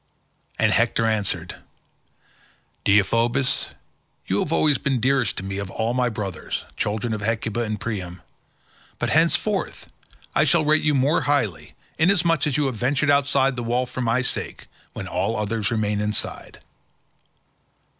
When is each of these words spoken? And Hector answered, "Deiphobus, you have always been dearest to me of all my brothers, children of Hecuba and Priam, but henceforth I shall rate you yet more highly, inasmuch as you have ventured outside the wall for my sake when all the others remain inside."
And 0.57 0.71
Hector 0.71 1.05
answered, 1.05 1.57
"Deiphobus, 2.85 3.67
you 4.25 4.39
have 4.39 4.51
always 4.51 4.79
been 4.79 4.99
dearest 4.99 5.37
to 5.37 5.43
me 5.43 5.59
of 5.59 5.69
all 5.69 5.93
my 5.93 6.09
brothers, 6.09 6.65
children 6.75 7.13
of 7.13 7.21
Hecuba 7.21 7.61
and 7.61 7.79
Priam, 7.79 8.23
but 8.97 9.09
henceforth 9.11 9.91
I 10.33 10.43
shall 10.43 10.65
rate 10.65 10.81
you 10.81 10.95
yet 10.95 11.01
more 11.01 11.21
highly, 11.29 11.75
inasmuch 11.99 12.47
as 12.47 12.57
you 12.57 12.65
have 12.65 12.77
ventured 12.77 13.11
outside 13.11 13.55
the 13.55 13.61
wall 13.63 13.85
for 13.85 14.01
my 14.01 14.23
sake 14.23 14.65
when 14.93 15.07
all 15.07 15.33
the 15.33 15.37
others 15.43 15.69
remain 15.69 16.01
inside." 16.01 16.61